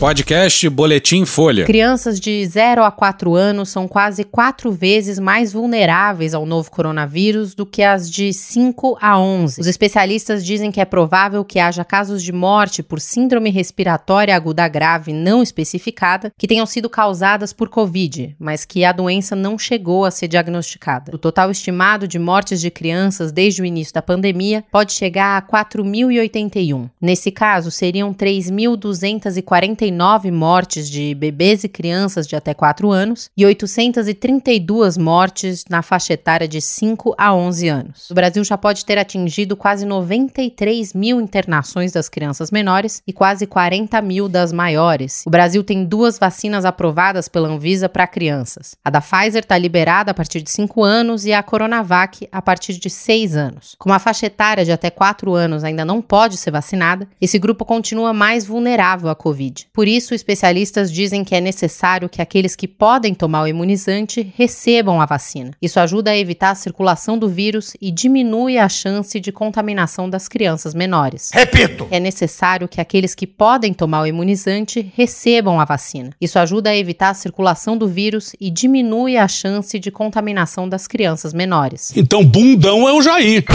[0.00, 1.66] Podcast Boletim Folha.
[1.66, 7.54] Crianças de 0 a 4 anos são quase quatro vezes mais vulneráveis ao novo coronavírus
[7.54, 9.60] do que as de 5 a 11.
[9.60, 14.66] Os especialistas dizem que é provável que haja casos de morte por síndrome respiratória aguda
[14.68, 20.06] grave não especificada que tenham sido causadas por Covid, mas que a doença não chegou
[20.06, 21.14] a ser diagnosticada.
[21.14, 25.42] O total estimado de mortes de crianças desde o início da pandemia pode chegar a
[25.42, 26.88] 4.081.
[26.98, 33.44] Nesse caso, seriam 3.249 139 mortes de bebês e crianças de até 4 anos e
[33.44, 38.10] 832 mortes na faixa etária de 5 a 11 anos.
[38.10, 43.46] O Brasil já pode ter atingido quase 93 mil internações das crianças menores e quase
[43.46, 45.24] 40 mil das maiores.
[45.26, 48.74] O Brasil tem duas vacinas aprovadas pela Anvisa para crianças.
[48.84, 52.78] A da Pfizer está liberada a partir de 5 anos e a Coronavac a partir
[52.78, 53.74] de 6 anos.
[53.78, 57.64] Como a faixa etária de até 4 anos ainda não pode ser vacinada, esse grupo
[57.64, 59.66] continua mais vulnerável à Covid.
[59.80, 65.00] Por isso, especialistas dizem que é necessário que aqueles que podem tomar o imunizante recebam
[65.00, 65.52] a vacina.
[65.62, 70.28] Isso ajuda a evitar a circulação do vírus e diminui a chance de contaminação das
[70.28, 71.30] crianças menores.
[71.32, 71.88] Repito!
[71.90, 76.10] É necessário que aqueles que podem tomar o imunizante recebam a vacina.
[76.20, 80.86] Isso ajuda a evitar a circulação do vírus e diminui a chance de contaminação das
[80.86, 81.90] crianças menores.
[81.96, 83.46] Então, bundão é o Jair.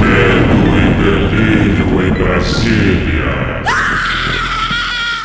[0.00, 3.49] Medo e delírio em Brasília.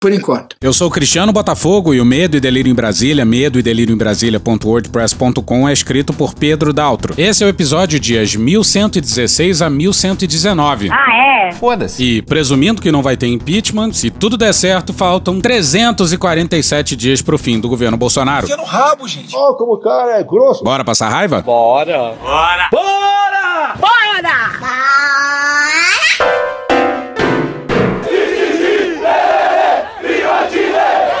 [0.00, 0.54] Por enquanto.
[0.60, 3.98] Eu sou Cristiano Botafogo e o Medo e Delírio em Brasília, medo e delírio em
[3.98, 7.14] Brasília.wordpress.com é escrito por Pedro Daltro.
[7.18, 10.90] Esse é o episódio dias 1116 a 1119.
[10.92, 11.52] Ah, é?
[11.52, 12.00] Foda-se.
[12.00, 17.36] E presumindo que não vai ter impeachment, se tudo der certo, faltam 347 dias pro
[17.36, 18.46] fim do governo Bolsonaro.
[18.46, 19.34] Fica no rabo, gente.
[19.34, 20.62] Ó, oh, como o cara é grosso.
[20.62, 21.40] Bora passar raiva?
[21.40, 22.14] Bora.
[22.22, 22.68] Bora.
[22.70, 22.97] Bora!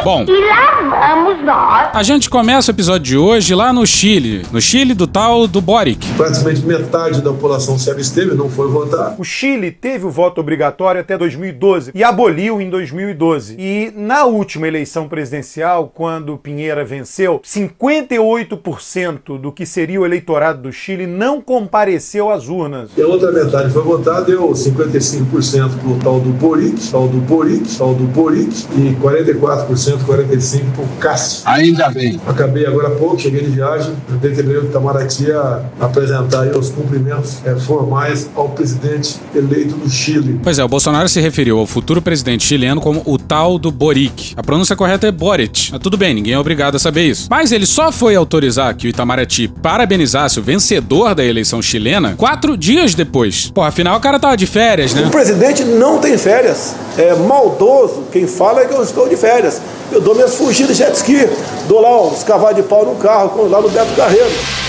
[0.08, 1.90] Bom, E lá vamos nós.
[1.92, 4.42] a gente começa o episódio de hoje lá no Chile.
[4.50, 6.10] No Chile do tal do Boric.
[6.14, 9.16] Praticamente metade da população se absteve, não foi votar.
[9.18, 13.56] O Chile teve o voto obrigatório até 2012 e aboliu em 2012.
[13.58, 20.72] E na última eleição presidencial, quando Pinheira venceu, 58% do que seria o eleitorado do
[20.72, 22.88] Chile não compareceu às urnas.
[22.96, 27.76] E a outra metade foi votar, deu 55% pro tal do Boric, tal do Boric,
[27.76, 31.42] tal do Boric e 44%, 45% pro Cássio.
[31.44, 32.20] Ainda bem.
[32.26, 37.38] Acabei agora há pouco, cheguei de viagem, determinei o Itamaraty a apresentar aí os cumprimentos
[37.44, 40.40] eh, formais ao presidente eleito do Chile.
[40.42, 44.34] Pois é, o Bolsonaro se referiu ao futuro presidente chileno como o tal do Boric.
[44.36, 45.70] A pronúncia correta é Boric.
[45.72, 47.28] Mas tudo bem, ninguém é obrigado a saber isso.
[47.30, 52.56] Mas ele só foi autorizar que o Itamaraty parabenizasse o vencedor da eleição chilena quatro
[52.56, 53.50] dias depois.
[53.50, 55.06] Pô, afinal o cara tava de férias, né?
[55.06, 56.74] O presidente não tem férias.
[56.98, 58.02] É maldoso.
[58.10, 59.60] Quem fala é que eu estou de férias.
[59.90, 61.28] Eu dou minhas fugidas de jet ski,
[61.68, 64.67] dou lá uns cavalos de pau no carro, lá no Beto Carreiro.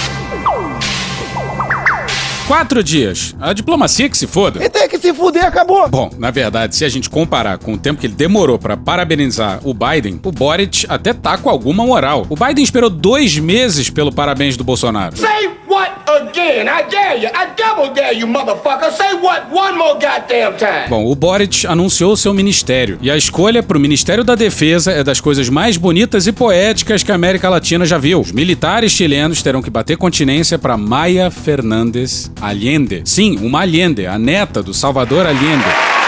[2.49, 3.35] Quatro dias.
[3.39, 4.65] A diplomacia que se foda.
[4.65, 5.87] E tem que se fuder, acabou.
[5.87, 9.59] Bom, na verdade, se a gente comparar com o tempo que ele demorou pra parabenizar
[9.63, 12.25] o Biden, o Boric até tá com alguma moral.
[12.27, 15.15] O Biden esperou dois meses pelo parabéns do Bolsonaro.
[15.15, 16.65] Say what again?
[16.65, 17.29] I dare you.
[17.29, 18.91] I double dare you, motherfucker.
[18.93, 20.89] Say what one more goddamn time.
[20.89, 22.97] Bom, o Boric anunciou seu ministério.
[22.99, 27.11] E a escolha pro Ministério da Defesa é das coisas mais bonitas e poéticas que
[27.11, 28.19] a América Latina já viu.
[28.19, 33.01] Os militares chilenos terão que bater continência pra Maya Fernandes Allende.
[33.05, 35.98] Sim, uma Allende, a neta do Salvador Allende.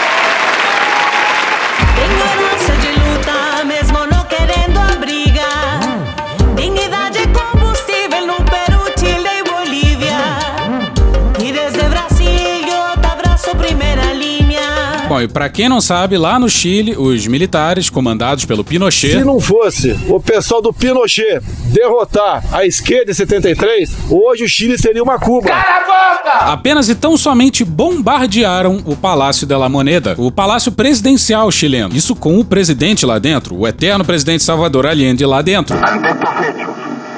[15.22, 19.40] E pra quem não sabe, lá no Chile, os militares comandados pelo Pinochet Se não
[19.40, 25.20] fosse o pessoal do Pinochet derrotar a esquerda em 73, hoje o Chile seria uma
[25.20, 25.50] Cuba.
[25.50, 26.12] Cala a boca!
[26.40, 31.96] apenas e tão somente bombardearam o Palácio de la Moneda, o palácio presidencial chileno.
[31.96, 35.78] Isso com o presidente lá dentro, o eterno presidente Salvador Allende lá dentro.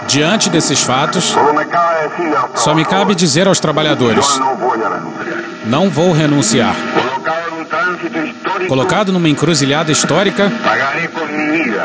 [0.07, 1.35] Diante desses fatos,
[2.55, 4.39] só me cabe dizer aos trabalhadores:
[5.65, 6.75] não vou renunciar.
[8.67, 10.51] Colocado numa encruzilhada histórica,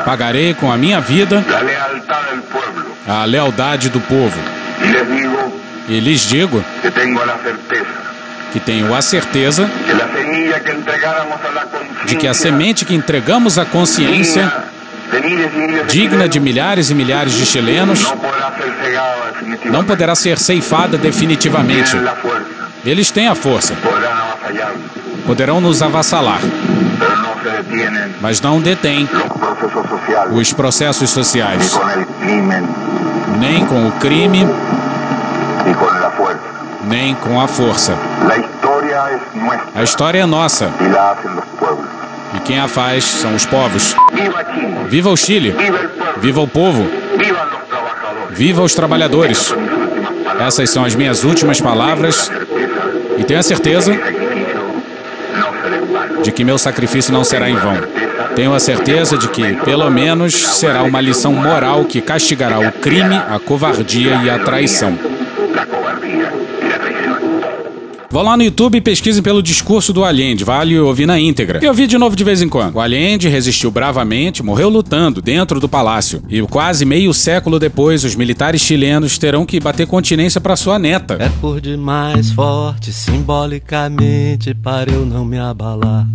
[0.05, 1.45] pagarei com a minha vida
[3.07, 4.39] a lealdade do povo.
[5.89, 6.65] E lhes digo
[8.53, 9.71] que tenho a certeza
[12.07, 14.53] de que a semente que entregamos à consciência,
[15.89, 18.13] digna de milhares e milhares de chilenos,
[19.65, 21.97] não poderá ser ceifada definitivamente.
[22.85, 23.75] Eles têm a força.
[25.27, 26.41] Poderão nos avassalar.
[28.21, 29.09] Mas não detêm
[30.33, 31.79] os processos sociais.
[33.39, 34.47] Nem com o crime,
[36.85, 37.97] nem com a força.
[39.75, 40.71] A história é nossa.
[42.35, 43.95] E quem a faz são os povos.
[44.89, 45.55] Viva o Chile!
[46.19, 46.87] Viva o povo!
[48.31, 49.55] Viva os trabalhadores!
[50.41, 52.31] Essas são as minhas últimas palavras
[53.17, 53.93] e tenho a certeza
[56.23, 57.77] de que meu sacrifício não será em vão.
[58.35, 63.17] Tenho a certeza de que, pelo menos, será uma lição moral que castigará o crime,
[63.17, 64.97] a covardia e a traição.
[68.11, 71.61] Vão lá no YouTube e pesquisem pelo discurso do Allende, vale ouvir na íntegra.
[71.63, 72.77] E ouvir de novo de vez em quando.
[72.77, 76.23] O Allende resistiu bravamente, morreu lutando dentro do palácio.
[76.27, 81.19] E quase meio século depois, os militares chilenos terão que bater continência para sua neta.
[81.21, 86.07] É por demais forte, simbolicamente, para eu não me abalar.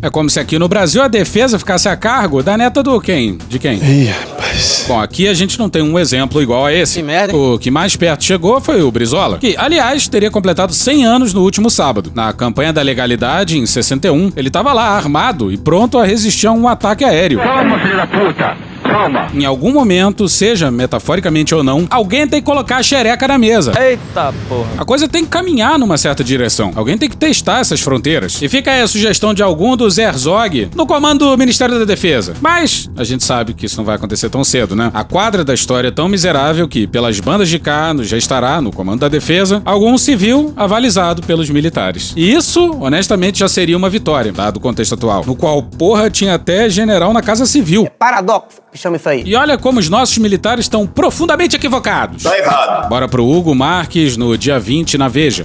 [0.00, 3.36] É como se aqui no Brasil a defesa ficasse a cargo da neta do quem?
[3.48, 3.78] De quem?
[3.78, 4.84] Ih, rapaz.
[4.86, 7.00] Bom, aqui a gente não tem um exemplo igual a esse.
[7.00, 7.36] Que merda.
[7.36, 11.42] O que mais perto chegou foi o Brizola, que, aliás, teria completado 100 anos no
[11.42, 12.12] último sábado.
[12.14, 16.52] Na campanha da legalidade, em 61, ele estava lá, armado e pronto a resistir a
[16.52, 17.40] um ataque aéreo.
[17.40, 18.67] Toma, filho da puta!
[18.88, 19.28] Toma!
[19.34, 23.72] Em algum momento, seja metaforicamente ou não, alguém tem que colocar a xereca na mesa.
[23.80, 24.68] Eita porra.
[24.78, 26.72] A coisa tem que caminhar numa certa direção.
[26.74, 28.40] Alguém tem que testar essas fronteiras.
[28.40, 32.34] E fica aí a sugestão de algum dos Herzog no comando do Ministério da Defesa.
[32.40, 34.90] Mas a gente sabe que isso não vai acontecer tão cedo, né?
[34.94, 38.72] A quadra da história é tão miserável que, pelas bandas de cano, já estará no
[38.72, 42.12] comando da defesa algum civil avalizado pelos militares.
[42.16, 46.34] E isso, honestamente, já seria uma vitória, dado o contexto atual, no qual, porra, tinha
[46.34, 47.88] até general na Casa Civil.
[47.98, 49.22] Paradoxo, que chama isso aí.
[49.26, 52.22] E olha como os nossos militares estão profundamente equivocados.
[52.22, 52.88] Tá errado.
[52.88, 55.44] Bora pro Hugo Marques no dia 20 na Veja.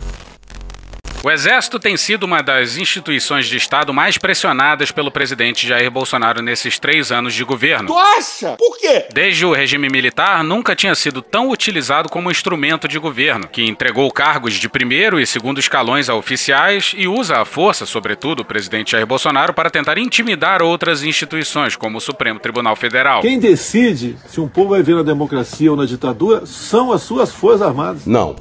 [1.26, 6.42] O Exército tem sido uma das instituições de Estado mais pressionadas pelo presidente Jair Bolsonaro
[6.42, 7.88] nesses três anos de governo.
[7.88, 8.58] Tu acha?
[8.58, 9.06] Por quê?
[9.14, 14.12] Desde o regime militar, nunca tinha sido tão utilizado como instrumento de governo, que entregou
[14.12, 18.92] cargos de primeiro e segundo escalões a oficiais e usa a força, sobretudo o presidente
[18.92, 23.22] Jair Bolsonaro, para tentar intimidar outras instituições, como o Supremo Tribunal Federal.
[23.22, 27.32] Quem decide se um povo vai viver na democracia ou na ditadura são as suas
[27.32, 28.06] forças armadas.
[28.06, 28.36] Não.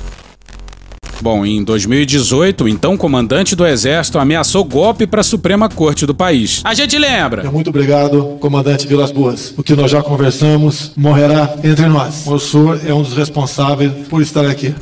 [1.22, 6.12] Bom, em 2018, o então comandante do Exército ameaçou golpe para a Suprema Corte do
[6.12, 6.60] país.
[6.64, 7.48] A gente lembra.
[7.48, 9.54] Muito obrigado, comandante Vilas Boas.
[9.56, 12.26] O que nós já conversamos morrerá entre nós.
[12.26, 14.74] O senhor é um dos responsáveis por estar aqui.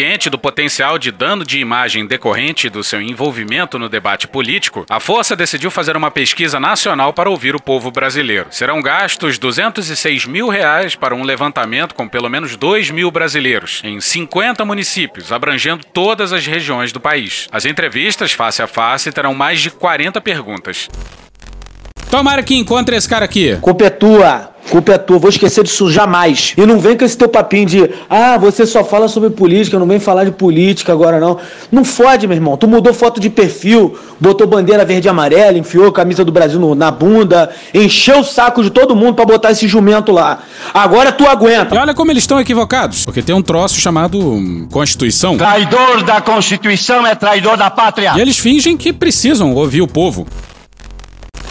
[0.00, 4.98] Ciente do potencial de dano de imagem decorrente do seu envolvimento no debate político, a
[4.98, 8.46] Força decidiu fazer uma pesquisa nacional para ouvir o povo brasileiro.
[8.50, 14.00] Serão gastos 206 mil reais para um levantamento com pelo menos 2 mil brasileiros, em
[14.00, 17.46] 50 municípios, abrangendo todas as regiões do país.
[17.52, 20.88] As entrevistas face a face terão mais de 40 perguntas.
[22.10, 23.58] Tomara que encontre esse cara aqui.
[23.60, 24.49] Culpa é tua.
[24.68, 26.54] Culpa é tua, vou esquecer disso jamais.
[26.56, 29.86] E não vem com esse teu papinho de, ah, você só fala sobre política, não
[29.86, 31.38] vem falar de política agora não.
[31.72, 32.56] Não fode, meu irmão.
[32.56, 36.60] Tu mudou foto de perfil, botou bandeira verde e amarela, enfiou a camisa do Brasil
[36.60, 40.40] no- na bunda, encheu o saco de todo mundo pra botar esse jumento lá.
[40.72, 41.74] Agora tu aguenta.
[41.74, 45.36] E olha como eles estão equivocados, porque tem um troço chamado hum, Constituição.
[45.36, 48.12] Traidor da Constituição é traidor da pátria.
[48.16, 50.26] E eles fingem que precisam ouvir o povo.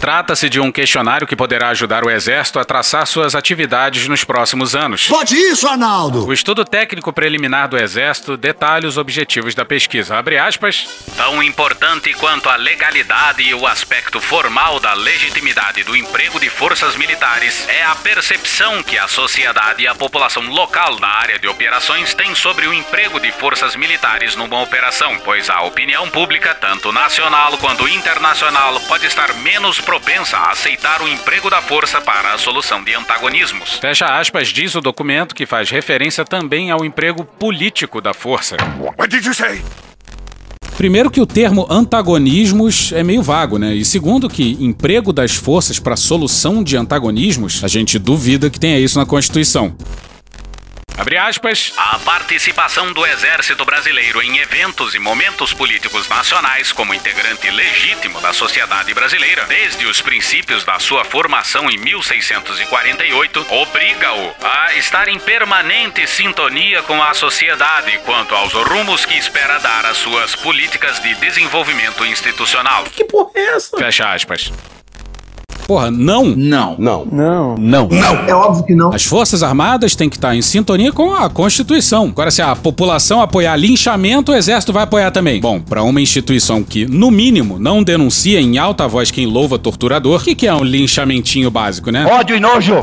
[0.00, 4.74] Trata-se de um questionário que poderá ajudar o Exército a traçar suas atividades nos próximos
[4.74, 5.06] anos.
[5.06, 6.26] Pode isso, Arnaldo?
[6.26, 10.16] O estudo técnico preliminar do Exército detalha os objetivos da pesquisa.
[10.16, 10.88] Abre aspas.
[11.18, 16.96] Tão importante quanto a legalidade e o aspecto formal da legitimidade do emprego de forças
[16.96, 22.14] militares é a percepção que a sociedade e a população local da área de operações
[22.14, 27.58] têm sobre o emprego de forças militares numa operação, pois a opinião pública, tanto nacional
[27.58, 32.84] quanto internacional, pode estar menos propensa a aceitar o emprego da força para a solução
[32.84, 33.70] de antagonismos.
[33.80, 38.56] Fecha aspas, diz o documento que faz referência também ao emprego político da força.
[38.78, 39.60] What did you say?
[40.76, 43.74] Primeiro que o termo antagonismos é meio vago, né?
[43.74, 48.78] E segundo que emprego das forças para solução de antagonismos, a gente duvida que tenha
[48.78, 49.74] isso na Constituição.
[51.00, 51.72] Abre aspas.
[51.78, 58.34] A participação do Exército Brasileiro em eventos e momentos políticos nacionais como integrante legítimo da
[58.34, 66.06] sociedade brasileira, desde os princípios da sua formação em 1648, obriga-o a estar em permanente
[66.06, 72.04] sintonia com a sociedade quanto aos rumos que espera dar às suas políticas de desenvolvimento
[72.04, 72.84] institucional.
[72.84, 73.74] Que porra é essa?
[73.78, 74.52] Fecha aspas.
[75.70, 76.24] Porra, não.
[76.24, 76.74] Não.
[76.76, 77.06] Não.
[77.12, 77.54] Não.
[77.56, 77.88] Não.
[77.88, 78.12] Não.
[78.26, 78.92] É óbvio que não.
[78.92, 82.06] As Forças Armadas têm que estar em sintonia com a Constituição.
[82.06, 85.40] Agora, se a população apoiar linchamento, o Exército vai apoiar também.
[85.40, 90.20] Bom, para uma instituição que, no mínimo, não denuncia em alta voz quem louva torturador,
[90.20, 92.04] o que, que é um linchamentinho básico, né?
[92.04, 92.82] Ódio e nojo.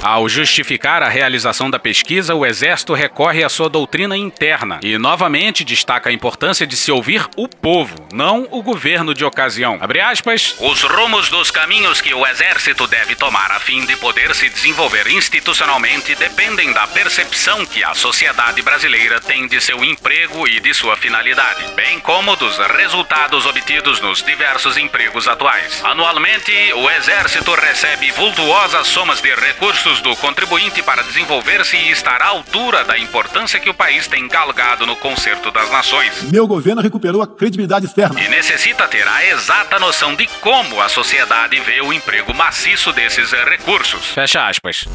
[0.00, 5.64] Ao justificar a realização da pesquisa, o Exército recorre à sua doutrina interna e novamente
[5.64, 9.80] destaca a importância de se ouvir o povo, não o governo de ocasião.
[10.08, 10.54] Aspas.
[10.60, 15.08] Os rumos dos caminhos que o Exército deve tomar a fim de poder se desenvolver
[15.08, 20.96] institucionalmente dependem da percepção que a sociedade brasileira tem de seu emprego e de sua
[20.96, 25.82] finalidade, bem como dos resultados obtidos nos diversos empregos atuais.
[25.84, 32.26] Anualmente, o Exército recebe vultuosas somas de recursos do contribuinte para desenvolver-se e estar à
[32.26, 36.22] altura da importância que o país tem galgado no concerto das nações.
[36.30, 38.20] Meu governo recuperou a credibilidade externa.
[38.20, 43.32] E necessita ter a exata noção de como a sociedade vê o emprego maciço desses
[43.32, 44.04] recursos.
[44.08, 44.86] Fecha aspas.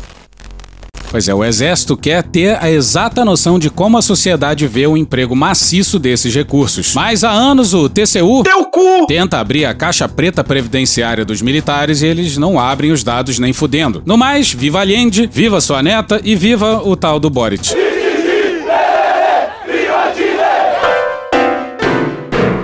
[1.13, 4.97] Pois é, o Exército quer ter a exata noção de como a sociedade vê o
[4.97, 6.95] emprego maciço desses recursos.
[6.95, 9.05] Mas há anos o TCU Teu cu!
[9.05, 13.53] tenta abrir a caixa preta previdenciária dos militares e eles não abrem os dados nem
[13.53, 14.01] fudendo.
[14.07, 17.92] No mais, viva Allende, viva sua neta e viva o tal do Boric.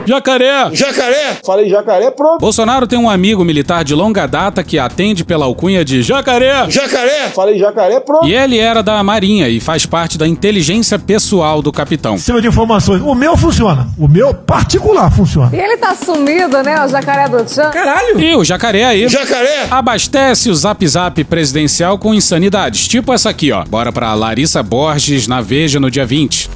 [0.10, 0.70] Jacaré!
[0.74, 1.38] Jacaré!
[1.46, 2.40] Falei jacaré, pronto.
[2.42, 6.68] Bolsonaro tem um amigo militar de longa data que atende pela alcunha de Jacaré.
[6.68, 7.30] Jacaré!
[7.30, 8.28] Falei jacaré, pronto.
[8.28, 12.18] E ele era da Marinha e faz parte da inteligência pessoal do capitão.
[12.18, 13.04] Sistema de informações.
[13.04, 13.88] O meu funciona.
[14.00, 15.56] O meu particular funciona.
[15.56, 16.84] E ele tá sumido, né?
[16.84, 17.70] O jacaré do Tchan.
[17.70, 18.20] Caralho!
[18.20, 19.68] E o jacaré aí Jacaré!
[19.70, 23.64] abastece o zap zap presidencial com insanidades, tipo essa aqui, ó.
[23.64, 26.50] Bora pra Larissa Borges na Veja no dia 20.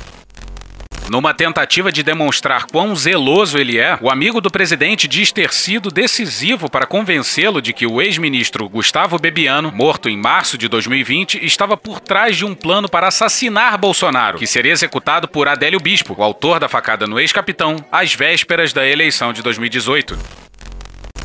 [1.13, 5.91] Numa tentativa de demonstrar quão zeloso ele é, o amigo do presidente diz ter sido
[5.91, 11.77] decisivo para convencê-lo de que o ex-ministro Gustavo Bebiano, morto em março de 2020, estava
[11.77, 16.24] por trás de um plano para assassinar Bolsonaro, que seria executado por Adélio Bispo, o
[16.24, 20.17] autor da facada no ex-capitão, às vésperas da eleição de 2018.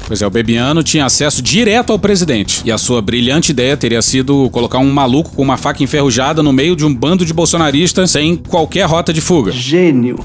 [0.09, 2.63] Pois é, o Bebiano tinha acesso direto ao presidente.
[2.65, 6.51] E a sua brilhante ideia teria sido colocar um maluco com uma faca enferrujada no
[6.51, 9.53] meio de um bando de bolsonaristas sem qualquer rota de fuga.
[9.53, 10.19] Gênio.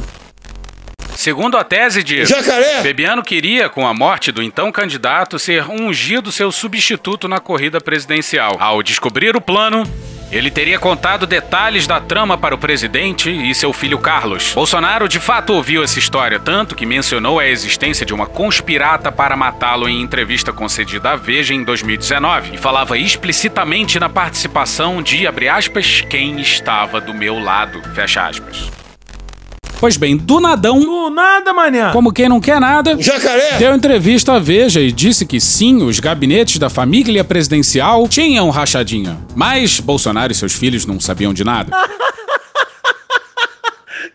[1.18, 2.82] Segundo a tese de Jacaré!
[2.82, 8.56] Bebiano queria, com a morte do então candidato, ser ungido seu substituto na corrida presidencial.
[8.60, 9.84] Ao descobrir o plano,
[10.34, 14.54] ele teria contado detalhes da trama para o presidente e seu filho Carlos.
[14.54, 19.38] Bolsonaro de fato ouviu essa história, tanto que mencionou a existência de uma conspirata para
[19.38, 26.02] matá-lo em entrevista concedida à Veja em 2019 e falava explicitamente na participação de, aspas,
[26.02, 28.83] quem estava do meu lado, fecha aspas.
[29.84, 31.92] Pois bem, do nadão, Do nada, manhã.
[31.92, 33.58] como quem não quer nada, Jacaré!
[33.58, 39.20] Deu entrevista à Veja e disse que sim, os gabinetes da família presidencial tinham rachadinha.
[39.36, 41.76] Mas Bolsonaro e seus filhos não sabiam de nada.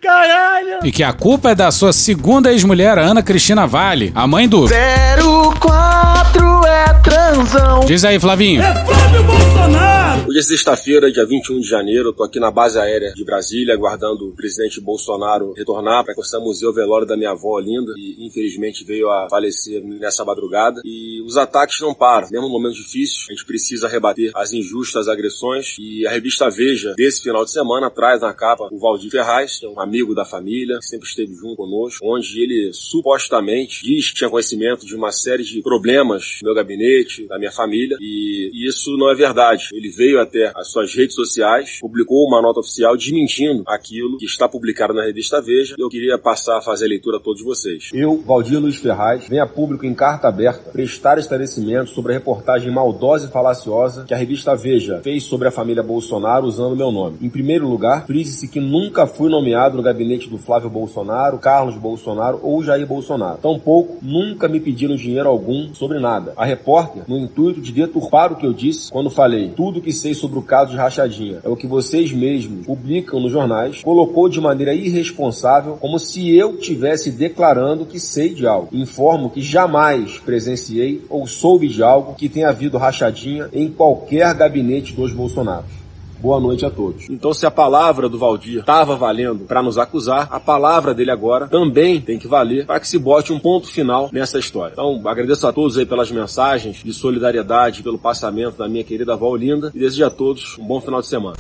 [0.09, 0.79] Caralho!
[0.85, 4.49] E que a culpa é da sua segunda ex-mulher, a Ana Cristina Vale, a mãe
[4.49, 4.67] do.
[4.67, 7.81] 04 é transão.
[7.85, 8.63] Diz aí, Flavinho.
[8.63, 9.99] Flávio Bolsonaro!
[10.29, 12.09] Hoje é sexta-feira, dia 21 de janeiro.
[12.09, 16.67] Eu tô aqui na base aérea de Brasília, aguardando o presidente Bolsonaro retornar para ver
[16.67, 20.81] o velório da minha avó linda, e infelizmente veio a falecer nessa madrugada.
[20.85, 22.29] E os ataques não param.
[22.31, 25.77] Mesmo num momento difícil, a gente precisa rebater as injustas agressões.
[25.79, 29.67] E a revista Veja, desse final de semana, traz na capa o Valdir Ferraz, que
[29.67, 34.31] é um amigo da família, sempre esteve junto conosco, onde ele supostamente diz que tinha
[34.31, 39.11] conhecimento de uma série de problemas no meu gabinete, da minha família, e isso não
[39.11, 39.69] é verdade.
[39.73, 44.49] Ele veio até as suas redes sociais, publicou uma nota oficial desmentindo aquilo que está
[44.49, 45.75] publicado na revista Veja.
[45.79, 47.91] Eu queria passar a fazer a leitura a todos vocês.
[47.93, 52.71] Eu, Valdir Luiz Ferraz, venho a público em carta aberta prestar esclarecimentos sobre a reportagem
[52.71, 57.19] maldosa e falaciosa que a revista Veja fez sobre a família Bolsonaro usando meu nome.
[57.23, 62.41] Em primeiro lugar, frise-se que nunca fui nomeado no gabinete do Flávio Bolsonaro, Carlos Bolsonaro
[62.43, 63.39] ou Jair Bolsonaro.
[63.39, 66.35] Tampouco nunca me pediram dinheiro algum sobre nada.
[66.37, 70.15] A repórter, no intuito de deturpar o que eu disse quando falei tudo que sei
[70.15, 74.41] sobre o caso de rachadinha é o que vocês mesmos publicam nos jornais, colocou de
[74.41, 78.69] maneira irresponsável como se eu tivesse declarando que sei de algo.
[78.73, 84.93] Informo que jamais presenciei ou soube de algo que tenha havido rachadinha em qualquer gabinete
[84.93, 85.88] dos Bolsonaros.
[86.21, 87.09] Boa noite a todos.
[87.09, 91.47] Então, se a palavra do Valdir estava valendo para nos acusar, a palavra dele agora
[91.47, 94.73] também tem que valer para que se bote um ponto final nessa história.
[94.73, 99.35] Então, agradeço a todos aí pelas mensagens de solidariedade pelo passamento da minha querida avó
[99.37, 101.37] Linda e desejo a todos um bom final de semana.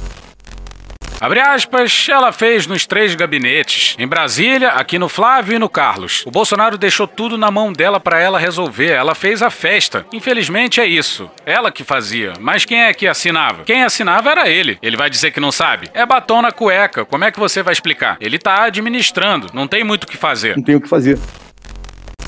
[1.20, 3.96] Abre aspas, ela fez nos três gabinetes.
[3.98, 6.22] Em Brasília, aqui no Flávio e no Carlos.
[6.24, 8.90] O Bolsonaro deixou tudo na mão dela para ela resolver.
[8.90, 10.06] Ela fez a festa.
[10.12, 11.28] Infelizmente é isso.
[11.44, 12.34] Ela que fazia.
[12.38, 13.64] Mas quem é que assinava?
[13.64, 14.78] Quem assinava era ele.
[14.80, 15.90] Ele vai dizer que não sabe?
[15.92, 17.04] É batom na cueca.
[17.04, 18.16] Como é que você vai explicar?
[18.20, 19.48] Ele tá administrando.
[19.52, 20.56] Não tem muito o que fazer.
[20.56, 21.18] Não tem o que fazer.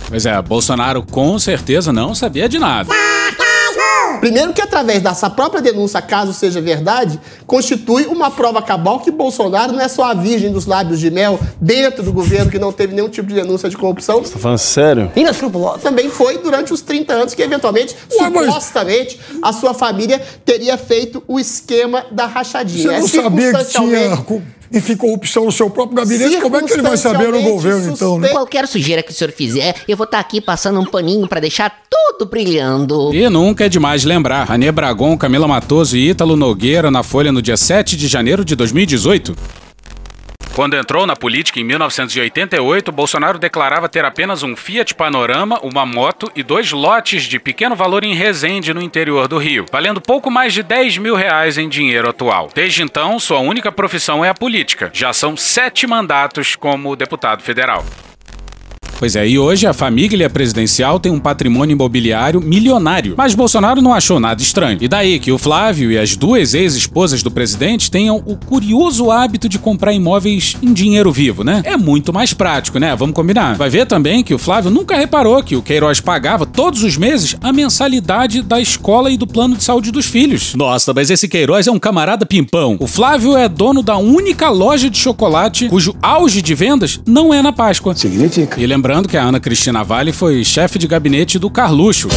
[0.09, 2.93] Pois é, Bolsonaro com certeza não sabia de nada.
[4.21, 9.73] Primeiro que através dessa própria denúncia, caso seja verdade, constitui uma prova cabal que Bolsonaro
[9.73, 12.95] não é só a virgem dos lábios de mel dentro do governo que não teve
[12.95, 14.23] nenhum tipo de denúncia de corrupção.
[14.23, 15.11] Você tá falando sério?
[15.83, 21.41] Também foi durante os 30 anos que eventualmente, supostamente, a sua família teria feito o
[21.41, 23.01] esquema da rachadinha.
[23.01, 24.17] Você não É sabia que tinha
[24.71, 26.41] co- enfim, corrupção no seu próprio gabinete?
[26.41, 28.19] Como é que ele vai saber no governo, então?
[28.19, 28.29] Né?
[28.29, 31.73] Qualquer sujeira que o senhor fizer, eu vou estar aqui passando um paninho pra deixar
[31.91, 33.15] tudo brilhando.
[33.15, 34.51] E nunca é demais lembrar.
[34.51, 38.55] Anê Bragon, Camila Matoso e Ítalo Nogueira na Folha no dia 7 de janeiro de
[38.55, 39.35] 2018.
[40.55, 46.31] Quando entrou na política em 1988, Bolsonaro declarava ter apenas um Fiat Panorama, uma moto
[46.35, 50.53] e dois lotes de pequeno valor em Resende, no interior do Rio, valendo pouco mais
[50.53, 52.51] de 10 mil reais em dinheiro atual.
[52.53, 54.91] Desde então, sua única profissão é a política.
[54.93, 57.85] Já são sete mandatos como deputado federal.
[59.01, 63.15] Pois é, e hoje a família presidencial tem um patrimônio imobiliário milionário.
[63.17, 64.77] Mas Bolsonaro não achou nada estranho.
[64.79, 69.49] E daí que o Flávio e as duas ex-esposas do presidente tenham o curioso hábito
[69.49, 71.63] de comprar imóveis em dinheiro vivo, né?
[71.65, 72.95] É muito mais prático, né?
[72.95, 73.57] Vamos combinar.
[73.57, 77.35] Vai ver também que o Flávio nunca reparou que o Queiroz pagava todos os meses
[77.41, 80.55] a mensalidade da escola e do plano de saúde dos filhos.
[80.55, 82.77] Nossa, mas esse Queiroz é um camarada pimpão.
[82.79, 87.41] O Flávio é dono da única loja de chocolate cujo auge de vendas não é
[87.41, 87.95] na Páscoa.
[87.95, 88.61] Significa.
[88.61, 92.09] E lembrando que a Ana Cristina Vale foi chefe de gabinete do Carluxo.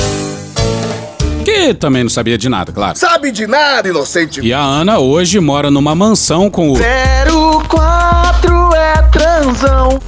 [1.46, 2.98] Que também não sabia de nada, claro.
[2.98, 4.42] Sabe de nada, inocente.
[4.42, 6.76] E a Ana hoje mora numa mansão com o.
[6.76, 10.00] 04 é transão.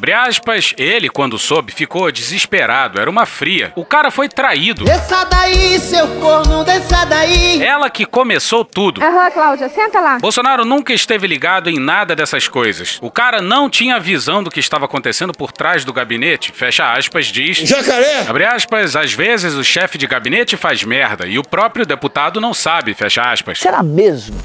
[0.00, 3.70] Abre aspas, ele, quando soube, ficou desesperado, era uma fria.
[3.76, 4.86] O cara foi traído.
[4.86, 7.62] Desça daí, seu corno, desça daí.
[7.62, 9.04] Ela que começou tudo.
[9.04, 10.18] Aham, Cláudia, senta lá.
[10.18, 12.98] Bolsonaro nunca esteve ligado em nada dessas coisas.
[13.02, 16.50] O cara não tinha visão do que estava acontecendo por trás do gabinete.
[16.50, 17.58] Fecha aspas, diz.
[17.58, 18.24] Jacaré!
[18.26, 22.54] Abre aspas, às vezes o chefe de gabinete faz merda e o próprio deputado não
[22.54, 22.94] sabe.
[22.94, 23.58] Fecha aspas.
[23.58, 24.40] Será mesmo?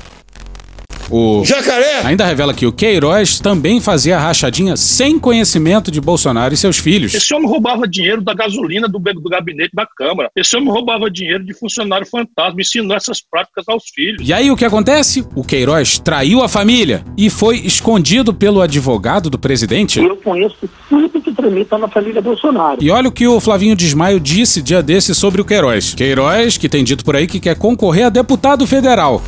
[1.10, 2.02] O Jacaré!
[2.04, 7.14] ainda revela que o Queiroz também fazia rachadinha sem conhecimento de Bolsonaro e seus filhos.
[7.14, 10.30] Esse homem roubava dinheiro da gasolina do, do gabinete da Câmara.
[10.36, 14.28] Esse homem roubava dinheiro de funcionário fantasma, ensinou essas práticas aos filhos.
[14.28, 15.26] E aí o que acontece?
[15.36, 20.00] O Queiroz traiu a família e foi escondido pelo advogado do presidente.
[20.00, 22.84] Eu conheço tudo que tramita na família Bolsonaro.
[22.84, 25.94] E olha o que o Flavinho Desmaio disse dia desse sobre o Queiroz.
[25.94, 29.22] Queiroz, que tem dito por aí que quer concorrer a deputado federal.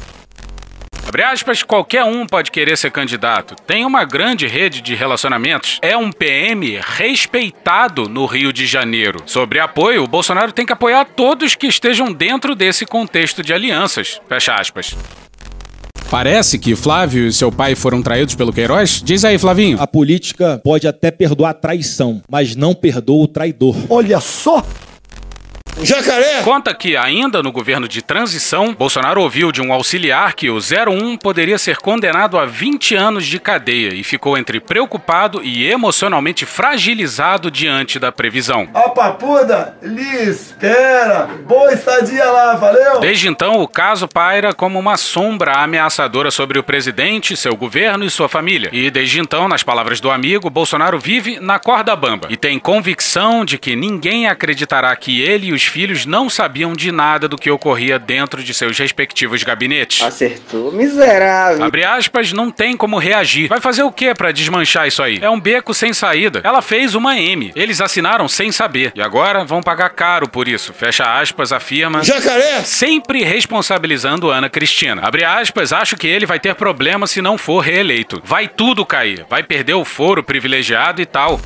[1.08, 3.56] Abre aspas, qualquer um pode querer ser candidato.
[3.66, 5.80] Tem uma grande rede de relacionamentos.
[5.82, 9.24] É um PM respeitado no Rio de Janeiro.
[9.26, 14.20] Sobre apoio, o Bolsonaro tem que apoiar todos que estejam dentro desse contexto de alianças.
[14.28, 14.98] Fecha aspas.
[16.12, 19.02] Parece que Flávio e seu pai foram traídos pelo Queiroz?
[19.02, 19.80] Diz aí, Flavinho.
[19.80, 23.78] A política pode até perdoar a traição, mas não perdoa o traidor.
[23.90, 24.62] Olha só!
[25.84, 26.42] Jacaré!
[26.42, 31.18] Conta que, ainda no governo de transição, Bolsonaro ouviu de um auxiliar que o 01
[31.18, 37.52] poderia ser condenado a 20 anos de cadeia e ficou entre preocupado e emocionalmente fragilizado
[37.52, 38.68] diante da previsão.
[38.74, 41.30] Ó, papuda, Liz, espera.
[41.46, 43.00] Boa estadia lá, valeu?
[43.00, 48.10] Desde então, o caso paira como uma sombra ameaçadora sobre o presidente, seu governo e
[48.10, 48.70] sua família.
[48.74, 53.46] E desde então, nas palavras do amigo, Bolsonaro vive na corda bamba e tem convicção
[53.46, 57.52] de que ninguém acreditará que ele e os filhos não sabiam de nada do que
[57.52, 60.02] ocorria dentro de seus respectivos gabinetes.
[60.02, 61.64] Acertou, miserável.
[61.64, 63.48] Abre aspas, não tem como reagir.
[63.48, 65.20] Vai fazer o que pra desmanchar isso aí?
[65.22, 66.42] É um beco sem saída.
[66.44, 67.52] Ela fez uma M.
[67.56, 68.92] Eles assinaram sem saber.
[68.96, 70.74] E agora vão pagar caro por isso.
[70.74, 72.04] Fecha aspas, afirma.
[72.04, 72.62] Jacaré!
[72.64, 75.02] Sempre responsabilizando Ana Cristina.
[75.04, 78.22] Abre aspas, acho que ele vai ter problema se não for reeleito.
[78.24, 79.26] Vai tudo cair.
[79.30, 81.40] Vai perder o foro privilegiado e tal.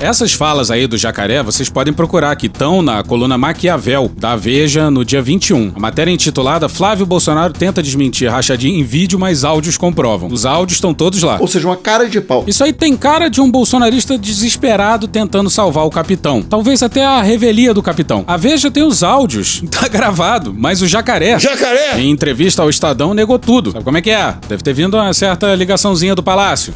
[0.00, 4.92] Essas falas aí do jacaré vocês podem procurar que estão na coluna Maquiavel da Veja
[4.92, 5.72] no dia 21.
[5.74, 10.30] A matéria é intitulada Flávio Bolsonaro tenta desmentir rachadinha em vídeo, mas áudios comprovam.
[10.30, 11.38] Os áudios estão todos lá.
[11.40, 12.44] Ou seja, uma cara de pau.
[12.46, 16.42] Isso aí tem cara de um bolsonarista desesperado tentando salvar o capitão.
[16.42, 18.22] Talvez até a revelia do capitão.
[18.28, 21.40] A Veja tem os áudios, tá gravado, mas o jacaré.
[21.40, 22.00] Jacaré!
[22.00, 23.72] Em entrevista ao Estadão negou tudo.
[23.72, 24.36] Sabe como é que é?
[24.48, 26.72] Deve ter vindo uma certa ligaçãozinha do palácio.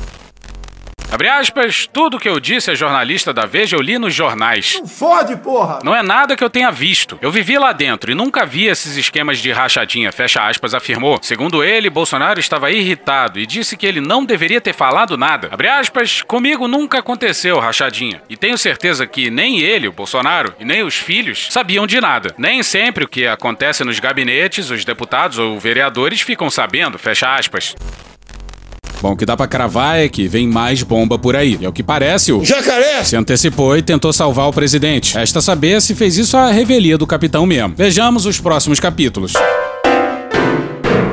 [1.13, 4.79] Abre aspas, tudo que eu disse a jornalista da Veja eu li nos jornais.
[4.81, 5.81] Não fode, porra!
[5.85, 7.19] Não é nada que eu tenha visto.
[7.21, 11.19] Eu vivi lá dentro e nunca vi esses esquemas de rachadinha, fecha aspas, afirmou.
[11.21, 15.51] Segundo ele, Bolsonaro estava irritado e disse que ele não deveria ter falado nada.
[15.53, 18.23] Abre aspas, comigo nunca aconteceu rachadinha.
[18.27, 22.35] E tenho certeza que nem ele, o Bolsonaro, e nem os filhos sabiam de nada.
[22.39, 27.75] Nem sempre o que acontece nos gabinetes, os deputados ou vereadores ficam sabendo, fecha aspas.
[29.03, 31.59] Bom, o que dá pra cravar é que vem mais bomba por aí.
[31.61, 33.03] E é o que parece, o Jacaré!
[33.03, 35.15] se antecipou e tentou salvar o presidente.
[35.15, 37.75] Resta saber se fez isso a revelia do capitão mesmo.
[37.77, 39.33] Vejamos os próximos capítulos.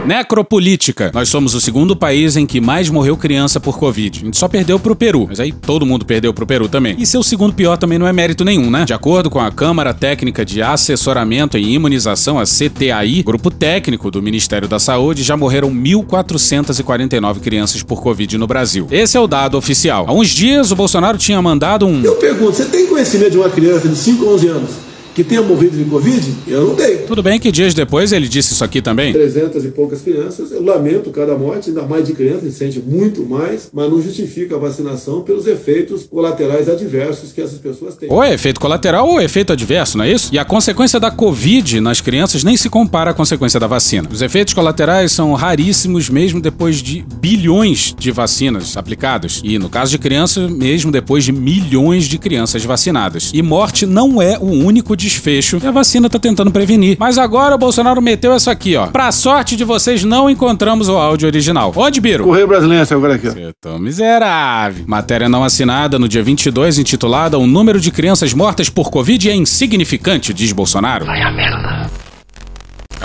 [0.10, 1.12] Necropolítica.
[1.14, 4.22] Nós somos o segundo país em que mais morreu criança por Covid.
[4.22, 6.96] A gente só perdeu pro Peru, mas aí todo mundo perdeu pro Peru também.
[6.98, 8.86] E ser o segundo pior também não é mérito nenhum, né?
[8.86, 14.20] De acordo com a Câmara Técnica de Assessoramento em Imunização, a CTAI, grupo técnico do
[14.20, 18.88] Ministério da Saúde, já morreram 1.449 crianças por Covid no Brasil.
[18.90, 20.06] Esse é o dado oficial.
[20.08, 22.02] Há uns dias, o Bolsonaro tinha mandado um.
[22.04, 25.42] Eu pergunto, você tem conhecimento de uma criança de 5 ou 11 anos que tenha
[25.42, 26.36] morrido de Covid?
[26.48, 27.08] Eu não tenho.
[27.08, 29.14] Tudo bem que dias depois ele disse isso aqui também.
[29.14, 30.52] 300 e poucas crianças.
[30.52, 34.02] Eu lamento cada morte, ainda mais de criança, a gente sente muito mais, mas não
[34.02, 38.12] justifica a vacinação pelos efeitos colaterais adversos que essas pessoas têm.
[38.12, 40.30] Ou é efeito colateral ou é efeito adverso, não é isso?
[40.34, 44.08] E a consequência da Covid nas crianças nem se compara à consequência da vacina.
[44.12, 49.42] Os efeitos colaterais são raríssimos mesmo depois de bilhões de vacinas aplicadas.
[49.44, 53.32] E no caso de criança, mesmo depois de milhões de crianças vacinadas.
[53.34, 56.98] E morte não é o único desfecho que a vacina tá tentando prevenir.
[57.00, 58.88] Mas agora o Bolsonaro meteu essa aqui, ó.
[58.88, 61.74] Pra sorte de vocês, não encontramos o áudio original.
[61.76, 62.24] Onde, Biro?
[62.26, 63.28] Correio Brasileiro, agora aqui.
[63.28, 63.32] ó.
[63.32, 64.84] Eu tô miserável.
[64.88, 69.36] Matéria não assinada no dia 22, intitulada O número de crianças mortas por Covid é
[69.36, 71.06] insignificante, diz Bolsonaro.
[71.06, 71.79] Vai a merda.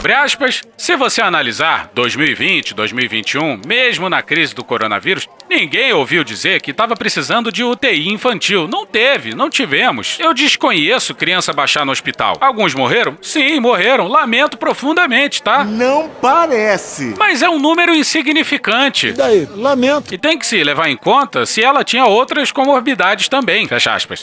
[0.04, 0.60] Abre aspas.
[0.76, 6.94] Se você analisar 2020, 2021, mesmo na crise do coronavírus, ninguém ouviu dizer que estava
[6.94, 8.68] precisando de UTI infantil.
[8.68, 10.18] Não teve, não tivemos.
[10.20, 12.36] Eu desconheço criança baixar no hospital.
[12.38, 13.16] Alguns morreram?
[13.22, 14.06] Sim, morreram.
[14.06, 15.64] Lamento profundamente, tá?
[15.64, 17.14] Não parece.
[17.16, 19.06] Mas é um número insignificante.
[19.06, 19.48] E daí?
[19.56, 20.14] Lamento.
[20.14, 23.66] E tem que se levar em conta se ela tinha outras comorbidades também.
[23.66, 24.22] Fecha aspas.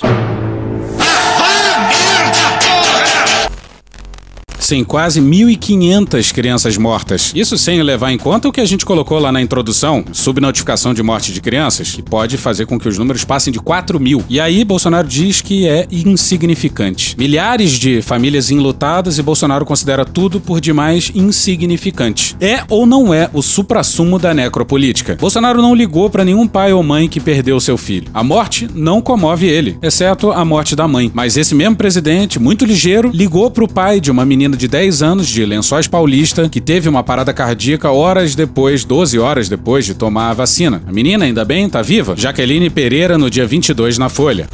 [4.71, 7.33] Sim, quase 1.500 crianças mortas.
[7.35, 11.03] Isso sem levar em conta o que a gente colocou lá na introdução, subnotificação de
[11.03, 14.23] morte de crianças, que pode fazer com que os números passem de 4 mil.
[14.29, 17.17] E aí, Bolsonaro diz que é insignificante.
[17.17, 22.37] Milhares de famílias enlutadas e Bolsonaro considera tudo por demais insignificante.
[22.39, 25.17] É ou não é o suprassumo da necropolítica?
[25.19, 28.07] Bolsonaro não ligou para nenhum pai ou mãe que perdeu seu filho.
[28.13, 31.11] A morte não comove ele, exceto a morte da mãe.
[31.13, 35.27] Mas esse mesmo presidente, muito ligeiro, ligou pro pai de uma menina de 10 anos
[35.27, 40.29] de Lençóis Paulista que teve uma parada cardíaca horas depois, 12 horas depois de tomar
[40.29, 40.83] a vacina.
[40.85, 42.15] A menina ainda bem tá viva?
[42.15, 44.47] Jaqueline Pereira no dia 22 na Folha.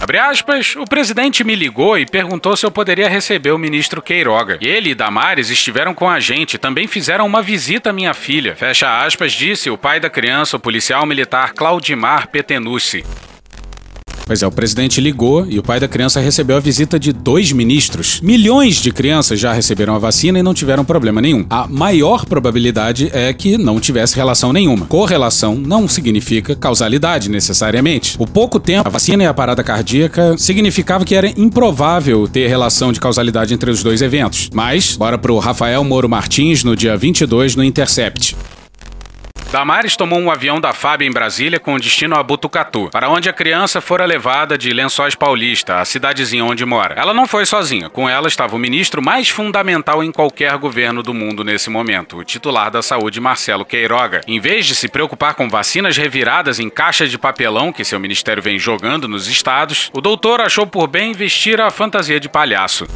[0.00, 4.58] Abre aspas, o presidente me ligou e perguntou se eu poderia receber o ministro Queiroga.
[4.60, 8.54] Ele e Damares estiveram com a gente, também fizeram uma visita à minha filha.
[8.54, 13.04] Fecha aspas, disse o pai da criança, o policial militar Claudimar Petenucci.
[14.26, 17.52] Pois é, o presidente ligou e o pai da criança recebeu a visita de dois
[17.52, 18.20] ministros.
[18.22, 21.44] Milhões de crianças já receberam a vacina e não tiveram problema nenhum.
[21.50, 24.86] A maior probabilidade é que não tivesse relação nenhuma.
[24.86, 28.16] Correlação não significa causalidade necessariamente.
[28.18, 32.92] O pouco tempo, a vacina e a parada cardíaca significava que era improvável ter relação
[32.92, 34.48] de causalidade entre os dois eventos.
[34.54, 38.34] Mas, bora pro Rafael Moro Martins no dia 22 no Intercept.
[39.54, 43.32] Damares tomou um avião da FAB em Brasília com destino a Butucatu, para onde a
[43.32, 46.96] criança fora levada de Lençóis Paulista, a cidadezinha onde mora.
[46.98, 51.14] Ela não foi sozinha, com ela estava o ministro mais fundamental em qualquer governo do
[51.14, 54.22] mundo nesse momento, o titular da saúde Marcelo Queiroga.
[54.26, 58.42] Em vez de se preocupar com vacinas reviradas em caixas de papelão que seu ministério
[58.42, 62.88] vem jogando nos estados, o doutor achou por bem vestir a fantasia de palhaço.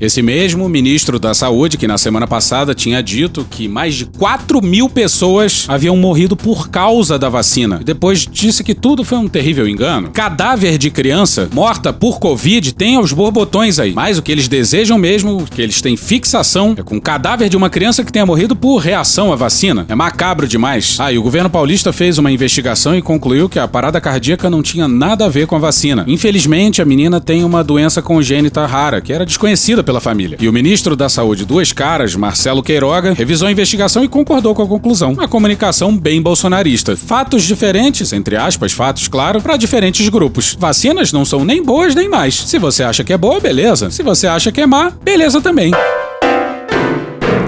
[0.00, 4.62] Esse mesmo ministro da Saúde, que na semana passada tinha dito que mais de 4
[4.62, 7.82] mil pessoas haviam morrido por causa da vacina.
[7.84, 10.08] Depois disse que tudo foi um terrível engano.
[10.10, 13.92] Cadáver de criança morta por Covid tem aos borbotões aí.
[13.92, 17.56] Mas o que eles desejam mesmo, que eles têm fixação, é com o cadáver de
[17.58, 19.84] uma criança que tenha morrido por reação à vacina.
[19.86, 20.96] É macabro demais.
[20.98, 24.62] Ah, e o governo paulista fez uma investigação e concluiu que a parada cardíaca não
[24.62, 26.06] tinha nada a ver com a vacina.
[26.08, 30.38] Infelizmente, a menina tem uma doença congênita rara, que era desconhecida pela família.
[30.40, 34.62] E o ministro da Saúde Duas Caras, Marcelo Queiroga, revisou a investigação e concordou com
[34.62, 35.14] a conclusão.
[35.14, 36.96] Uma comunicação bem bolsonarista.
[36.96, 40.56] Fatos diferentes, entre aspas, fatos, claro, para diferentes grupos.
[40.56, 42.36] Vacinas não são nem boas nem mais.
[42.36, 43.90] Se você acha que é boa, beleza.
[43.90, 45.72] Se você acha que é má, beleza também.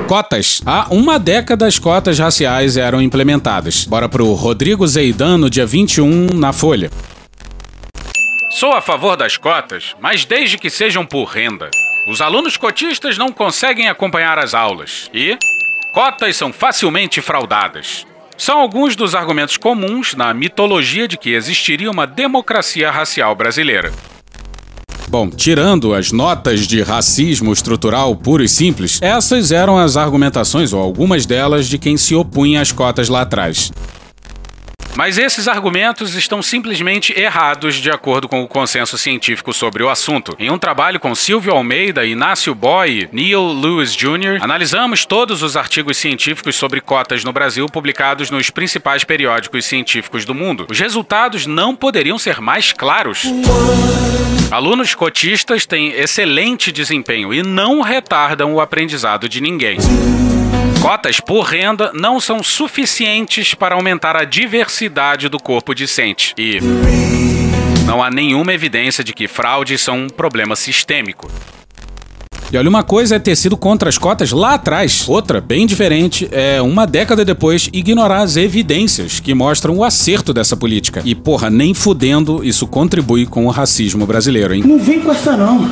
[0.08, 0.62] Cotas.
[0.66, 3.84] Há uma década as cotas raciais eram implementadas.
[3.84, 6.90] Bora pro Rodrigo Zeidan no dia 21 na Folha.
[8.50, 11.70] Sou a favor das cotas, mas desde que sejam por renda.
[12.06, 15.38] Os alunos cotistas não conseguem acompanhar as aulas e
[15.94, 18.04] cotas são facilmente fraudadas.
[18.36, 23.92] São alguns dos argumentos comuns na mitologia de que existiria uma democracia racial brasileira.
[25.06, 30.80] Bom, tirando as notas de racismo estrutural puro e simples, essas eram as argumentações, ou
[30.80, 33.70] algumas delas, de quem se opunha às cotas lá atrás.
[34.94, 40.36] Mas esses argumentos estão simplesmente errados de acordo com o consenso científico sobre o assunto.
[40.38, 45.96] Em um trabalho com Silvio Almeida, Inácio Boy Neil Lewis Jr., analisamos todos os artigos
[45.96, 50.66] científicos sobre cotas no Brasil publicados nos principais periódicos científicos do mundo.
[50.70, 53.24] Os resultados não poderiam ser mais claros.
[54.50, 59.78] Alunos cotistas têm excelente desempenho e não retardam o aprendizado de ninguém.
[60.82, 66.58] Cotas por renda não são suficientes para aumentar a diversidade do corpo discente e
[67.86, 71.30] não há nenhuma evidência de que fraudes são um problema sistêmico.
[72.52, 76.28] E olha, uma coisa é ter sido contra as cotas lá atrás, outra, bem diferente,
[76.32, 81.00] é uma década depois ignorar as evidências que mostram o acerto dessa política.
[81.04, 84.64] E, porra, nem fudendo isso contribui com o racismo brasileiro, hein?
[84.66, 85.70] Não vem com essa não.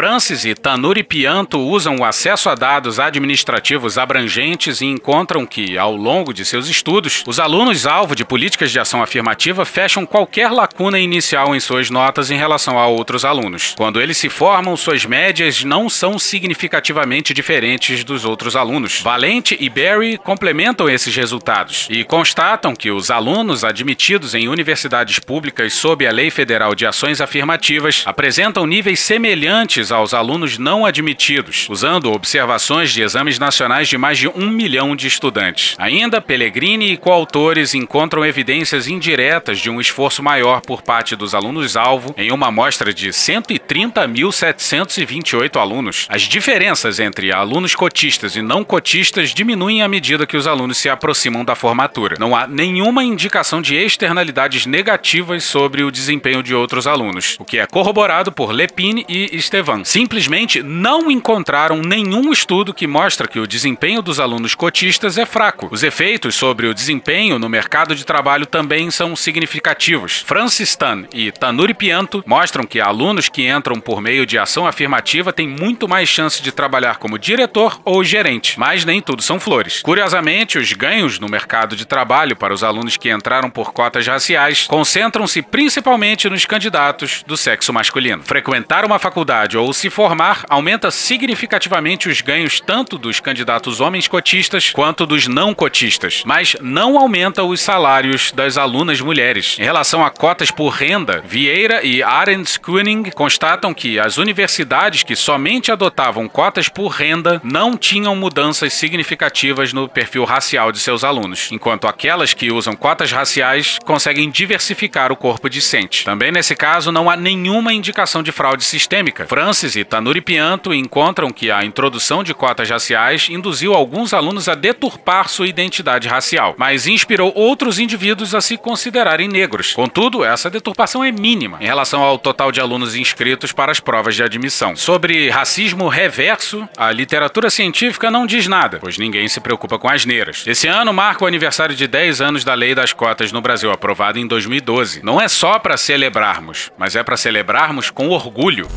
[0.00, 5.94] Francis e Tanuri Pianto usam o acesso a dados administrativos abrangentes e encontram que, ao
[5.94, 10.98] longo de seus estudos, os alunos alvo de políticas de ação afirmativa fecham qualquer lacuna
[10.98, 13.74] inicial em suas notas em relação a outros alunos.
[13.76, 19.02] Quando eles se formam, suas médias não são significativamente diferentes dos outros alunos.
[19.02, 25.74] Valente e Barry complementam esses resultados e constatam que os alunos admitidos em universidades públicas
[25.74, 32.12] sob a Lei Federal de Ações Afirmativas apresentam níveis semelhantes aos alunos não admitidos, usando
[32.12, 35.76] observações de exames nacionais de mais de um milhão de estudantes.
[35.78, 42.14] Ainda, Pellegrini e coautores encontram evidências indiretas de um esforço maior por parte dos alunos-alvo
[42.16, 46.06] em uma amostra de 130.728 alunos.
[46.08, 50.88] As diferenças entre alunos cotistas e não cotistas diminuem à medida que os alunos se
[50.88, 52.16] aproximam da formatura.
[52.18, 57.58] Não há nenhuma indicação de externalidades negativas sobre o desempenho de outros alunos, o que
[57.58, 59.30] é corroborado por Lepine e
[59.70, 59.84] Estevan.
[59.84, 65.68] Simplesmente não encontraram nenhum estudo que mostra que o desempenho dos alunos cotistas é fraco.
[65.70, 70.22] Os efeitos sobre o desempenho no mercado de trabalho também são significativos.
[70.26, 75.32] Francis Tan e Tanuri Pianto mostram que alunos que entram por meio de ação afirmativa
[75.32, 79.82] têm muito mais chance de trabalhar como diretor ou gerente, mas nem tudo são flores.
[79.82, 84.66] Curiosamente, os ganhos no mercado de trabalho para os alunos que entraram por cotas raciais
[84.66, 88.22] concentram-se principalmente nos candidatos do sexo masculino.
[88.22, 94.70] Frequentar uma faculdade ou se formar aumenta significativamente os ganhos tanto dos candidatos homens cotistas
[94.70, 99.56] quanto dos não cotistas, mas não aumenta os salários das alunas mulheres.
[99.58, 105.16] Em relação a cotas por renda, Vieira e Arendt Kuning constatam que as universidades que
[105.16, 111.50] somente adotavam cotas por renda não tinham mudanças significativas no perfil racial de seus alunos,
[111.52, 116.04] enquanto aquelas que usam cotas raciais conseguem diversificar o corpo discente.
[116.04, 119.26] Também nesse caso não há nenhuma indicação de fraude sistêmica.
[119.50, 124.54] Francis e Tanuri Pianto encontram que a introdução de cotas raciais induziu alguns alunos a
[124.54, 129.72] deturpar sua identidade racial, mas inspirou outros indivíduos a se considerarem negros.
[129.72, 134.14] Contudo, essa deturpação é mínima em relação ao total de alunos inscritos para as provas
[134.14, 134.76] de admissão.
[134.76, 140.44] Sobre racismo reverso, a literatura científica não diz nada, pois ninguém se preocupa com asneiras.
[140.46, 144.16] Esse ano marca o aniversário de 10 anos da Lei das Cotas no Brasil, aprovada
[144.16, 145.02] em 2012.
[145.02, 148.68] Não é só para celebrarmos, mas é para celebrarmos com orgulho.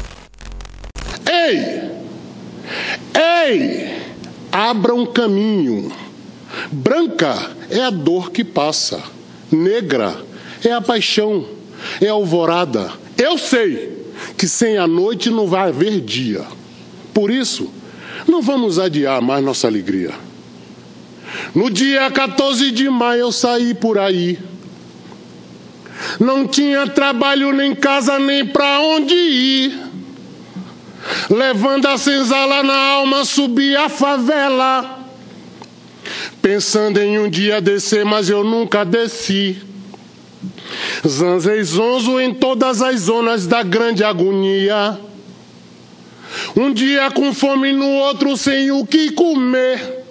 [1.25, 1.91] Ei!
[3.15, 4.01] Ei!
[4.51, 5.91] Abra um caminho.
[6.71, 9.01] Branca é a dor que passa.
[9.51, 10.15] Negra
[10.63, 11.45] é a paixão,
[12.01, 12.91] é a alvorada.
[13.17, 14.05] Eu sei
[14.37, 16.43] que sem a noite não vai haver dia.
[17.13, 17.71] Por isso,
[18.27, 20.11] não vamos adiar mais nossa alegria.
[21.53, 24.39] No dia 14 de maio eu saí por aí.
[26.19, 29.82] Não tinha trabalho, nem casa, nem pra onde ir.
[31.29, 34.99] Levando a senzala na alma, subi a favela.
[36.41, 39.61] Pensando em um dia descer, mas eu nunca desci.
[41.07, 44.99] Zanzei zonzo em todas as zonas da grande agonia.
[46.55, 50.03] Um dia com fome, no outro sem o que comer.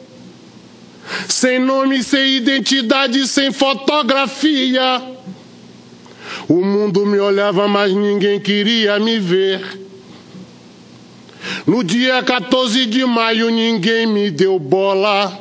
[1.29, 5.03] Sem nome, sem identidade, sem fotografia.
[6.48, 9.82] O mundo me olhava, mas ninguém queria me ver.
[11.66, 15.40] No dia 14 de maio, ninguém me deu bola.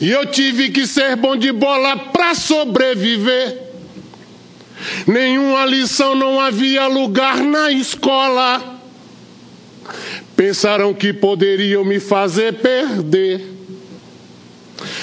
[0.00, 3.70] E eu tive que ser bom de bola pra sobreviver.
[5.06, 8.80] Nenhuma lição, não havia lugar na escola.
[10.36, 13.46] Pensaram que poderiam me fazer perder.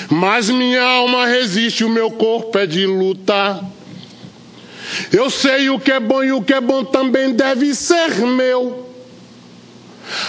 [0.10, 3.64] Mas minha alma resiste, o meu corpo é de luta.
[5.12, 8.88] Eu sei o que é bom e o que é bom também deve ser meu.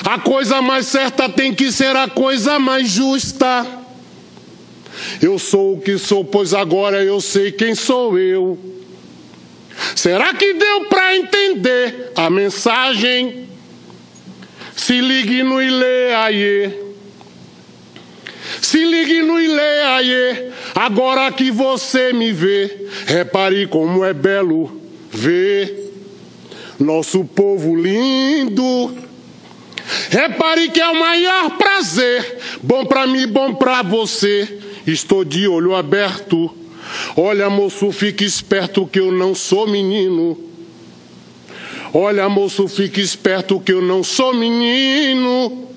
[0.04, 3.66] A coisa mais certa tem que ser a coisa mais justa.
[5.22, 8.58] Eu sou o que sou, pois agora eu sei quem sou eu.
[9.94, 13.48] Será que deu para entender a mensagem?
[14.74, 16.80] Se ligue no Ile Aie.
[18.60, 20.52] Se ligue no Ile Aie.
[20.74, 25.92] Agora que você me vê, repare como é belo ver
[26.78, 29.07] nosso povo lindo.
[30.10, 34.58] Repare que é o maior prazer, bom para mim, bom para você.
[34.86, 36.54] Estou de olho aberto.
[37.16, 40.38] Olha, moço, fique esperto que eu não sou menino.
[41.92, 45.68] Olha, moço, fique esperto que eu não sou menino.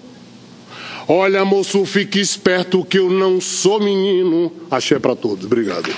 [1.08, 4.52] Olha, moço, fique esperto que eu não sou menino.
[4.70, 5.46] Achei para todos.
[5.46, 5.90] Obrigado.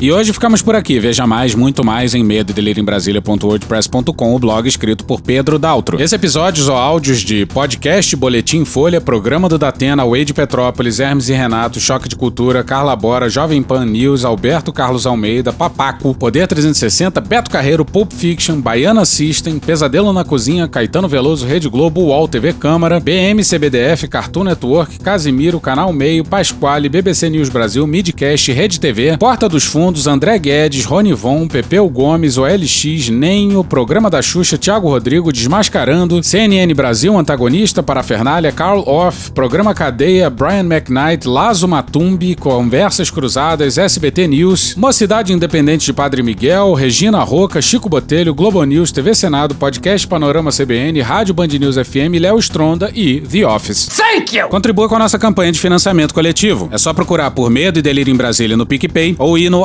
[0.00, 0.98] E hoje ficamos por aqui.
[0.98, 6.00] Veja mais, muito mais em medo em Brasília.wordpress.com, o blog escrito por Pedro Daltro.
[6.00, 11.34] Esse episódios ou áudios de podcast, boletim Folha, programa do Datena, Wade Petrópolis, Hermes e
[11.34, 17.20] Renato, Choque de Cultura, Carla Bora, Jovem Pan News, Alberto Carlos Almeida, Papaco, Poder 360,
[17.20, 22.54] Beto Carreiro, Pulp Fiction, Baiana System, Pesadelo na Cozinha, Caetano Veloso, Rede Globo, UOL TV
[22.54, 29.18] Câmara, BM CBDF, Cartoon Network, Casimiro, Canal Meio, Pasquale, BBC News Brasil, Midcast, Rede TV,
[29.18, 34.88] Porta dos Fundos, André Guedes, Rony Von, Pepeu Gomes, OLX, Nenho, Programa da Xuxa, Thiago
[34.88, 43.10] Rodrigo, Desmascarando, CNN Brasil, Antagonista, Parafernália, Carl Off, Programa Cadeia, Brian McKnight, Lazo Matumbi, Conversas
[43.10, 49.14] Cruzadas, SBT News, Mocidade Independente de Padre Miguel, Regina Roca, Chico Botelho, Globo News, TV
[49.14, 53.88] Senado, Podcast Panorama CBN, Rádio Band News FM, Léo Stronda e The Office.
[53.88, 54.48] Thank you!
[54.48, 56.68] Contribua com a nossa campanha de financiamento coletivo.
[56.72, 59.64] É só procurar por Medo e Delírio em Brasília no PicPay ou ir no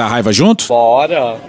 [0.01, 0.67] a raiva junto?
[0.67, 1.39] Bora!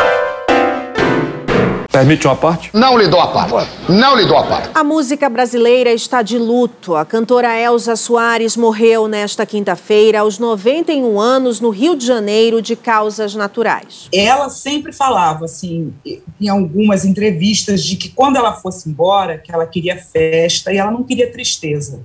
[1.92, 2.70] Permite uma parte?
[2.72, 3.70] Não lhe dou a parte.
[3.86, 4.70] Não lhe dou a parte.
[4.74, 6.96] A música brasileira está de luto.
[6.96, 12.76] A cantora Elza Soares morreu nesta quinta-feira, aos 91 anos, no Rio de Janeiro, de
[12.76, 14.08] causas naturais.
[14.10, 15.92] Ela sempre falava, assim,
[16.40, 20.90] em algumas entrevistas, de que quando ela fosse embora, que ela queria festa e ela
[20.90, 22.00] não queria tristeza.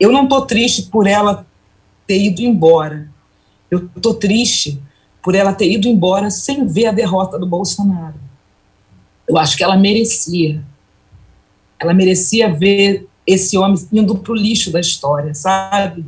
[0.00, 1.44] Eu não estou triste por ela
[2.06, 3.06] ter ido embora.
[3.70, 4.80] Eu estou triste
[5.22, 8.16] por ela ter ido embora sem ver a derrota do Bolsonaro.
[9.28, 10.62] Eu acho que ela merecia.
[11.78, 16.04] Ela merecia ver esse homem indo para o lixo da história, sabe?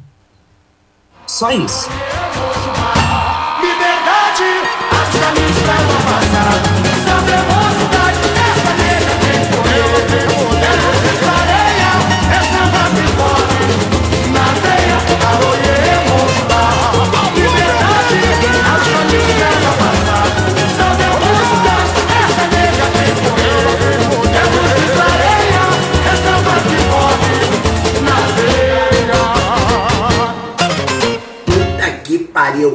[1.26, 1.88] Só isso.
[3.60, 4.42] Liberdade,